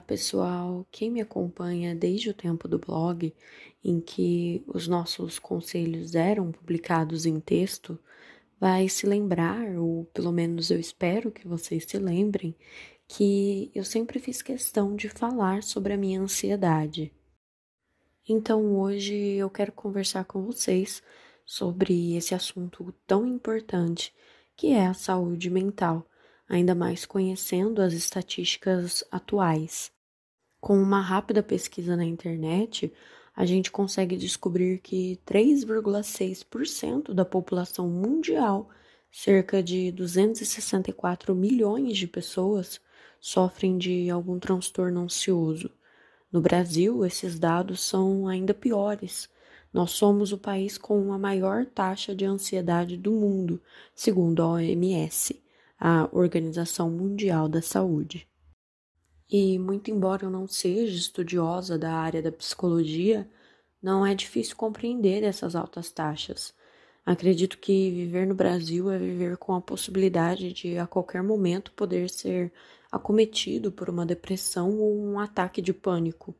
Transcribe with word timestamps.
pessoal, 0.00 0.86
quem 0.90 1.10
me 1.10 1.20
acompanha 1.20 1.94
desde 1.94 2.30
o 2.30 2.34
tempo 2.34 2.66
do 2.66 2.78
blog, 2.78 3.34
em 3.84 4.00
que 4.00 4.64
os 4.66 4.88
nossos 4.88 5.38
conselhos 5.38 6.14
eram 6.14 6.50
publicados 6.50 7.26
em 7.26 7.38
texto, 7.38 7.98
vai 8.58 8.88
se 8.88 9.06
lembrar, 9.06 9.76
ou 9.76 10.06
pelo 10.06 10.32
menos 10.32 10.70
eu 10.70 10.80
espero 10.80 11.30
que 11.30 11.46
vocês 11.46 11.84
se 11.86 11.98
lembrem, 11.98 12.56
que 13.06 13.70
eu 13.74 13.84
sempre 13.84 14.18
fiz 14.18 14.40
questão 14.40 14.96
de 14.96 15.10
falar 15.10 15.62
sobre 15.62 15.92
a 15.92 15.98
minha 15.98 16.18
ansiedade. 16.18 17.12
Então 18.26 18.74
hoje 18.74 19.14
eu 19.14 19.50
quero 19.50 19.72
conversar 19.72 20.24
com 20.24 20.46
vocês 20.46 21.02
sobre 21.44 22.16
esse 22.16 22.34
assunto 22.34 22.90
tão 23.06 23.26
importante 23.26 24.14
que 24.56 24.68
é 24.68 24.86
a 24.86 24.94
saúde 24.94 25.50
mental, 25.50 26.07
ainda 26.48 26.74
mais 26.74 27.04
conhecendo 27.04 27.82
as 27.82 27.92
estatísticas 27.92 29.04
atuais. 29.10 29.90
Com 30.60 30.80
uma 30.80 31.00
rápida 31.00 31.42
pesquisa 31.42 31.96
na 31.96 32.04
internet, 32.04 32.92
a 33.36 33.44
gente 33.44 33.70
consegue 33.70 34.16
descobrir 34.16 34.78
que 34.78 35.20
3,6% 35.24 37.14
da 37.14 37.24
população 37.24 37.88
mundial, 37.88 38.68
cerca 39.12 39.62
de 39.62 39.92
264 39.92 41.34
milhões 41.34 41.96
de 41.96 42.08
pessoas, 42.08 42.80
sofrem 43.20 43.78
de 43.78 44.10
algum 44.10 44.38
transtorno 44.38 45.00
ansioso. 45.00 45.70
No 46.32 46.40
Brasil, 46.40 47.04
esses 47.04 47.38
dados 47.38 47.80
são 47.80 48.26
ainda 48.26 48.52
piores. 48.52 49.28
Nós 49.72 49.92
somos 49.92 50.32
o 50.32 50.38
país 50.38 50.76
com 50.76 51.12
a 51.12 51.18
maior 51.18 51.64
taxa 51.66 52.14
de 52.14 52.24
ansiedade 52.24 52.96
do 52.96 53.12
mundo, 53.12 53.62
segundo 53.94 54.42
a 54.42 54.48
OMS, 54.48 55.40
a 55.78 56.08
Organização 56.12 56.90
Mundial 56.90 57.48
da 57.48 57.62
Saúde. 57.62 58.28
E, 59.30 59.58
muito 59.58 59.90
embora 59.90 60.24
eu 60.24 60.30
não 60.30 60.48
seja 60.48 60.96
estudiosa 60.96 61.78
da 61.78 61.92
área 61.92 62.22
da 62.22 62.32
psicologia, 62.32 63.28
não 63.80 64.04
é 64.04 64.14
difícil 64.14 64.56
compreender 64.56 65.22
essas 65.22 65.54
altas 65.54 65.90
taxas. 65.92 66.54
Acredito 67.04 67.58
que 67.58 67.90
viver 67.90 68.26
no 68.26 68.34
Brasil 68.34 68.90
é 68.90 68.98
viver 68.98 69.36
com 69.36 69.54
a 69.54 69.60
possibilidade 69.60 70.52
de 70.52 70.78
a 70.78 70.86
qualquer 70.86 71.22
momento 71.22 71.72
poder 71.72 72.10
ser 72.10 72.52
acometido 72.90 73.70
por 73.70 73.88
uma 73.88 74.04
depressão 74.04 74.78
ou 74.78 74.98
um 74.98 75.18
ataque 75.18 75.62
de 75.62 75.72
pânico. 75.72 76.34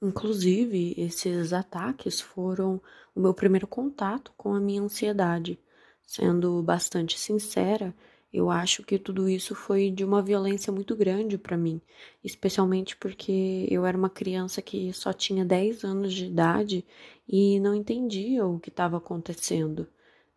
Inclusive, 0.00 0.94
esses 0.96 1.52
ataques 1.52 2.20
foram 2.20 2.80
o 3.14 3.20
meu 3.20 3.34
primeiro 3.34 3.66
contato 3.66 4.32
com 4.36 4.54
a 4.54 4.60
minha 4.60 4.80
ansiedade. 4.80 5.58
Sendo 6.06 6.62
bastante 6.62 7.18
sincera, 7.18 7.94
eu 8.32 8.50
acho 8.50 8.82
que 8.82 8.98
tudo 8.98 9.28
isso 9.28 9.54
foi 9.54 9.90
de 9.90 10.04
uma 10.04 10.22
violência 10.22 10.72
muito 10.72 10.94
grande 10.94 11.38
para 11.38 11.56
mim, 11.56 11.80
especialmente 12.22 12.96
porque 12.96 13.66
eu 13.70 13.86
era 13.86 13.96
uma 13.96 14.10
criança 14.10 14.60
que 14.60 14.92
só 14.92 15.12
tinha 15.12 15.44
10 15.44 15.84
anos 15.84 16.12
de 16.12 16.26
idade 16.26 16.84
e 17.28 17.58
não 17.60 17.74
entendia 17.74 18.46
o 18.46 18.60
que 18.60 18.68
estava 18.68 18.98
acontecendo. 18.98 19.86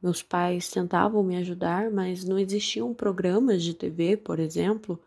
Meus 0.02 0.24
pais 0.24 0.70
tentavam 0.70 1.22
me 1.24 1.36
ajudar, 1.38 1.92
mas 1.92 2.24
não 2.24 2.40
existiam 2.40 2.94
programas 2.94 3.62
de 3.62 3.74
TV, 3.74 4.18
por 4.18 4.40
exemplo, 4.40 5.00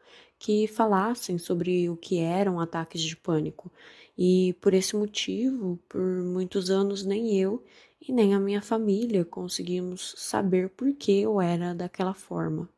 que 0.44 0.68
falassem 0.68 1.38
sobre 1.38 1.88
o 1.88 1.96
que 1.96 2.18
eram 2.18 2.60
ataques 2.60 3.00
de 3.00 3.16
pânico. 3.16 3.72
E 4.16 4.52
por 4.60 4.74
esse 4.74 4.94
motivo, 4.94 5.78
por 5.88 6.02
muitos 6.02 6.68
anos, 6.68 7.02
nem 7.02 7.34
eu 7.34 7.64
e 7.98 8.12
nem 8.12 8.34
a 8.34 8.38
minha 8.38 8.60
família 8.60 9.24
conseguimos 9.24 10.14
saber 10.18 10.68
por 10.68 10.92
que 10.96 11.22
eu 11.22 11.40
era 11.40 11.74
daquela 11.74 12.12
forma. 12.12 12.68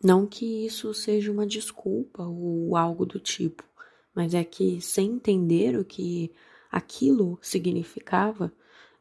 Não 0.00 0.24
que 0.24 0.64
isso 0.64 0.94
seja 0.94 1.32
uma 1.32 1.44
desculpa 1.44 2.22
ou 2.22 2.76
algo 2.76 3.04
do 3.04 3.18
tipo, 3.18 3.64
mas 4.14 4.32
é 4.32 4.44
que 4.44 4.80
sem 4.80 5.14
entender 5.14 5.76
o 5.76 5.84
que 5.84 6.32
aquilo 6.70 7.40
significava, 7.42 8.52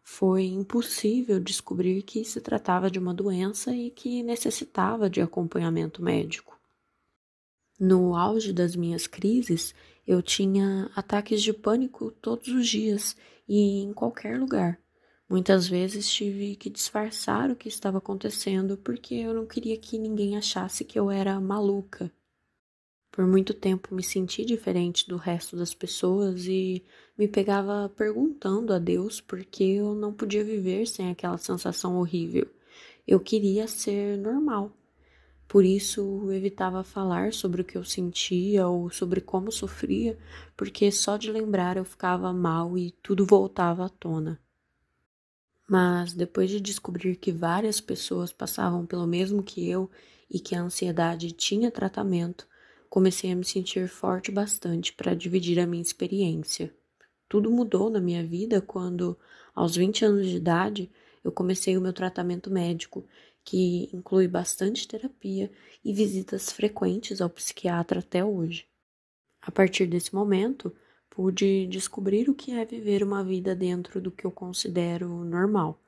foi 0.02 0.46
impossível 0.46 1.40
descobrir 1.40 2.02
que 2.02 2.26
se 2.26 2.42
tratava 2.42 2.90
de 2.90 2.98
uma 2.98 3.14
doença 3.14 3.72
e 3.76 3.92
que 3.92 4.24
necessitava 4.24 5.08
de 5.08 5.22
acompanhamento 5.22 6.02
médico. 6.02 6.60
No 7.84 8.16
auge 8.16 8.53
das 8.53 8.75
minhas 8.75 9.08
crises, 9.08 9.74
eu 10.06 10.22
tinha 10.22 10.92
ataques 10.96 11.42
de 11.42 11.52
pânico 11.52 12.12
todos 12.22 12.47
os 12.50 12.68
dias 12.68 13.18
e 13.50 13.81
em 13.81 13.92
qualquer 13.92 14.40
lugar. 14.40 14.80
Muitas 15.28 15.68
vezes 15.68 16.08
tive 16.08 16.56
que 16.56 16.70
disfarçar 16.70 17.50
o 17.50 17.56
que 17.56 17.68
estava 17.68 17.97
acontecendo 17.97 18.78
porque 18.78 19.16
eu 19.16 19.34
não 19.34 19.47
queria 19.47 19.75
que 19.78 19.97
ninguém 19.97 20.38
achasse 20.38 20.86
que 20.86 21.00
eu 21.00 21.09
era 21.09 21.41
maluca. 21.41 22.12
Por 23.12 23.25
muito 23.25 23.52
tempo 23.52 23.96
me 23.96 24.03
senti 24.03 24.46
diferente 24.46 25.09
do 25.09 25.18
resto 25.18 25.58
das 25.58 25.74
pessoas 25.74 26.46
e 26.46 26.84
me 27.18 27.28
pegava 27.28 27.90
perguntando 27.97 28.75
a 28.75 28.78
Deus 28.78 29.20
por 29.20 29.44
que 29.44 29.78
eu 29.78 29.96
não 29.96 30.14
podia 30.14 30.44
viver 30.44 30.86
sem 30.86 31.09
aquela 31.09 31.40
sensação 31.40 31.97
horrível. 31.97 32.47
Eu 33.08 33.20
queria 33.20 33.68
ser 33.68 34.20
normal. 34.20 34.72
Por 35.52 35.66
isso 35.66 36.32
evitava 36.32 36.82
falar 36.82 37.34
sobre 37.34 37.62
o 37.62 37.66
que 37.66 37.78
eu 37.78 37.84
sentia 37.84 38.70
ou 38.70 38.90
sobre 38.90 39.20
como 39.20 39.52
sofria, 39.52 40.18
porque 40.56 40.90
só 40.94 41.18
de 41.18 41.30
lembrar 41.30 41.76
eu 41.76 41.84
ficava 41.84 42.32
mal 42.32 42.78
e 42.78 42.92
tudo 43.04 43.26
voltava 43.26 43.86
à 43.86 43.90
tona. 43.90 44.40
Mas 45.70 46.14
depois 46.14 46.50
de 46.50 46.62
descobrir 46.62 47.18
que 47.18 47.34
várias 47.34 47.82
pessoas 47.82 48.32
passavam 48.32 48.86
pelo 48.86 49.06
mesmo 49.06 49.44
que 49.44 49.70
eu 49.70 49.92
e 50.30 50.40
que 50.40 50.56
a 50.56 50.62
ansiedade 50.62 51.34
tinha 51.34 51.70
tratamento, 51.70 52.48
comecei 52.90 53.30
a 53.30 53.36
me 53.36 53.44
sentir 53.44 53.90
forte 53.90 54.32
bastante 54.32 54.94
para 54.94 55.14
dividir 55.14 55.60
a 55.60 55.68
minha 55.68 55.84
experiência. 55.84 56.74
Tudo 57.28 57.52
mudou 57.52 57.90
na 57.90 58.00
minha 58.00 58.26
vida 58.26 58.62
quando, 58.62 59.20
aos 59.54 59.76
20 59.76 60.06
anos 60.06 60.28
de 60.28 60.38
idade, 60.38 60.90
eu 61.24 61.32
comecei 61.32 61.78
o 61.78 61.82
meu 61.82 61.94
tratamento 61.94 62.50
médico, 62.50 63.06
que 63.44 63.90
inclui 63.94 64.28
bastante 64.28 64.88
terapia 64.88 65.52
e 65.84 65.94
visitas 65.94 66.52
frequentes 66.52 67.22
ao 67.22 67.29
psiquiatra 67.29 68.00
até 68.00 68.24
hoje. 68.24 68.68
A 69.41 69.52
partir 69.52 69.88
desse 69.88 70.13
momento, 70.13 70.74
pude 71.09 71.68
descobrir 71.68 72.29
o 72.29 72.35
que 72.35 72.52
é 72.52 72.63
viver 72.66 73.03
uma 73.03 73.24
vida 73.24 73.56
dentro 73.56 74.00
do 74.00 74.12
que 74.12 74.25
eu 74.25 74.31
considero 74.31 75.07
normal. 75.25 75.81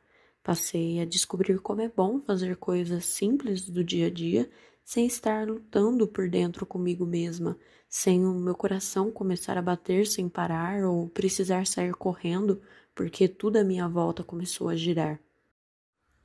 Passei 0.44 1.00
a 1.00 1.06
descobrir 1.06 1.60
como 1.60 1.82
é 1.82 1.90
bom 1.90 2.20
fazer 2.20 2.58
coisas 2.58 3.06
simples 3.06 3.70
do 3.70 3.84
dia 3.84 4.08
a 4.08 4.10
dia 4.10 4.50
sem 4.84 5.06
estar 5.06 5.48
lutando 5.48 6.08
por 6.08 6.30
dentro 6.30 6.66
comigo 6.66 7.06
mesma, 7.06 7.58
sem 7.88 8.26
o 8.26 8.34
meu 8.34 8.56
coração 8.56 9.12
começar 9.12 9.58
a 9.58 9.62
bater 9.62 10.06
sem 10.06 10.28
parar 10.28 10.84
ou 10.84 11.08
precisar 11.08 11.66
sair 11.66 11.94
correndo 11.94 12.62
porque 12.94 13.28
tudo 13.28 13.58
à 13.58 13.64
minha 13.64 13.88
volta 13.88 14.24
começou 14.24 14.68
a 14.68 14.76
girar. 14.76 15.20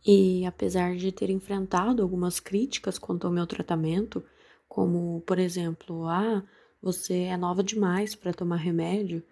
E 0.07 0.47
apesar 0.47 0.97
de 0.97 1.13
ter 1.13 1.31
enfrentado 1.31 2.03
algumas 2.03 2.41
críticas 2.41 2.99
quanto 2.99 3.27
ao 3.27 3.33
meu 3.33 3.47
tratamento, 3.47 4.25
como 4.69 5.21
por 5.23 5.39
exemplo, 5.39 6.07
ah, 6.07 6.43
você 6.81 7.23
é 7.23 7.37
nova 7.37 7.63
demais 7.63 8.15
para 8.15 8.33
tomar 8.33 8.57
remédio, 8.57 9.23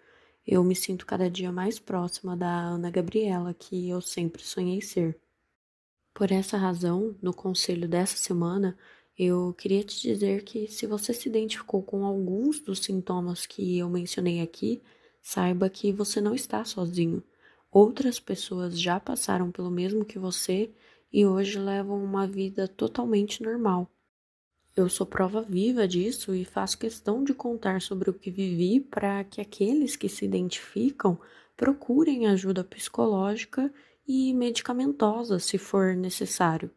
eu 0.45 0.63
me 0.63 0.75
sinto 0.75 1.05
cada 1.05 1.29
dia 1.29 1.51
mais 1.51 1.79
próxima 1.79 2.35
da 2.35 2.49
Ana 2.49 2.89
Gabriela 2.89 3.53
que 3.53 3.89
eu 3.89 4.01
sempre 4.01 4.41
sonhei 4.43 4.81
ser. 4.81 5.19
Por 6.13 6.31
essa 6.31 6.57
razão, 6.57 7.15
no 7.21 7.33
conselho 7.33 7.87
dessa 7.87 8.17
semana, 8.17 8.77
eu 9.17 9.53
queria 9.53 9.83
te 9.83 10.01
dizer 10.01 10.43
que 10.43 10.67
se 10.67 10.85
você 10.87 11.13
se 11.13 11.27
identificou 11.27 11.81
com 11.83 12.05
alguns 12.05 12.59
dos 12.59 12.79
sintomas 12.79 13.45
que 13.45 13.77
eu 13.77 13.89
mencionei 13.89 14.41
aqui, 14.41 14.81
saiba 15.21 15.69
que 15.69 15.91
você 15.91 16.21
não 16.21 16.33
está 16.33 16.63
sozinho. 16.63 17.23
Outras 17.71 18.19
pessoas 18.19 18.79
já 18.79 18.99
passaram 18.99 19.51
pelo 19.51 19.69
mesmo 19.69 20.05
que 20.05 20.17
você 20.17 20.71
e 21.11 21.25
hoje 21.25 21.59
levam 21.59 22.03
uma 22.03 22.25
vida 22.25 22.67
totalmente 22.67 23.43
normal. 23.43 23.91
Eu 24.75 24.87
sou 24.87 25.07
prova 25.07 25.41
viva 25.41 25.87
disso 25.87 26.35
e 26.35 26.45
faço 26.45 26.77
questão 26.77 27.23
de 27.23 27.33
contar 27.33 27.81
sobre 27.81 28.09
o 28.09 28.13
que 28.13 28.29
vivi 28.29 28.79
para 28.79 29.23
que 29.23 29.41
aqueles 29.41 29.95
que 29.95 30.07
se 30.07 30.23
identificam 30.23 31.19
procurem 31.55 32.27
ajuda 32.27 32.63
psicológica 32.63 33.73
e 34.07 34.33
medicamentosa 34.33 35.39
se 35.39 35.57
for 35.57 35.95
necessário. 35.95 36.69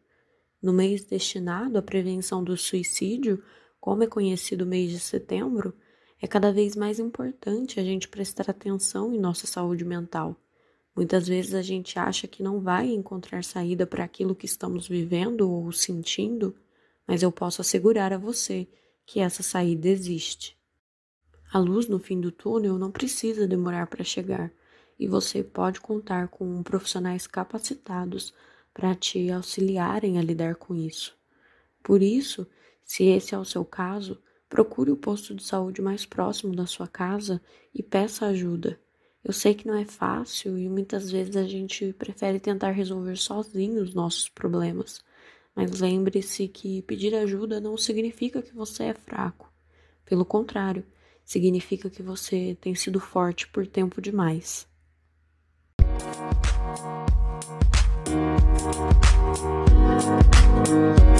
No 0.61 0.73
mês 0.73 1.03
destinado 1.03 1.77
à 1.77 1.81
prevenção 1.81 2.43
do 2.43 2.57
suicídio, 2.57 3.43
como 3.79 4.03
é 4.03 4.07
conhecido 4.07 4.63
o 4.63 4.67
mês 4.67 4.91
de 4.91 4.99
setembro, 4.99 5.73
é 6.21 6.27
cada 6.27 6.51
vez 6.51 6.75
mais 6.75 6.99
importante 6.99 7.79
a 7.79 7.83
gente 7.83 8.07
prestar 8.07 8.49
atenção 8.49 9.13
em 9.13 9.19
nossa 9.19 9.47
saúde 9.47 9.85
mental. 9.85 10.35
Muitas 10.95 11.27
vezes 11.27 11.53
a 11.53 11.61
gente 11.61 11.97
acha 11.97 12.27
que 12.27 12.43
não 12.43 12.59
vai 12.59 12.87
encontrar 12.87 13.43
saída 13.43 13.87
para 13.87 14.03
aquilo 14.03 14.35
que 14.35 14.45
estamos 14.45 14.87
vivendo 14.87 15.49
ou 15.49 15.71
sentindo 15.71 16.55
mas 17.07 17.23
eu 17.23 17.31
posso 17.31 17.59
assegurar 17.59 18.13
a 18.13 18.17
você 18.17 18.67
que 19.05 19.19
essa 19.19 19.43
saída 19.43 19.89
existe. 19.89 20.57
A 21.51 21.59
luz 21.59 21.87
no 21.87 21.99
fim 21.99 22.21
do 22.21 22.31
túnel 22.31 22.77
não 22.77 22.89
precisa 22.89 23.47
demorar 23.47 23.87
para 23.87 24.03
chegar 24.03 24.49
e 24.97 25.07
você 25.07 25.43
pode 25.43 25.81
contar 25.81 26.29
com 26.29 26.63
profissionais 26.63 27.27
capacitados 27.27 28.33
para 28.73 28.95
te 28.95 29.29
auxiliarem 29.29 30.19
a 30.19 30.21
lidar 30.21 30.55
com 30.55 30.73
isso. 30.73 31.17
Por 31.83 32.01
isso, 32.01 32.47
se 32.85 33.03
esse 33.03 33.35
é 33.35 33.37
o 33.37 33.43
seu 33.43 33.65
caso, 33.65 34.21
Procure 34.51 34.91
o 34.91 34.97
posto 34.97 35.33
de 35.33 35.45
saúde 35.45 35.81
mais 35.81 36.05
próximo 36.05 36.53
da 36.53 36.65
sua 36.65 36.85
casa 36.85 37.41
e 37.73 37.81
peça 37.81 38.25
ajuda. 38.25 38.77
Eu 39.23 39.31
sei 39.33 39.53
que 39.53 39.67
não 39.67 39.75
é 39.75 39.85
fácil 39.85 40.57
e 40.57 40.67
muitas 40.67 41.11
vezes 41.11 41.35
a 41.35 41.43
gente 41.43 41.93
prefere 41.93 42.39
tentar 42.39 42.71
resolver 42.71 43.15
sozinho 43.15 43.81
os 43.81 43.93
nossos 43.93 44.27
problemas, 44.27 45.03
mas 45.55 45.79
lembre-se 45.79 46.47
que 46.47 46.81
pedir 46.81 47.13
ajuda 47.15 47.59
não 47.59 47.77
significa 47.77 48.41
que 48.41 48.53
você 48.53 48.85
é 48.85 48.93
fraco. 48.93 49.51
Pelo 50.03 50.25
contrário, 50.25 50.83
significa 51.23 51.89
que 51.89 52.01
você 52.01 52.57
tem 52.59 52.73
sido 52.73 52.99
forte 52.99 53.47
por 53.47 53.67
tempo 53.67 54.01
demais. 54.01 54.67
Música 60.61 61.10